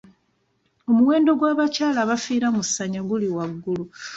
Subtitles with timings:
[0.89, 3.83] Omuwendo gw'abakyala abafiira mu ssanya guli waggulu.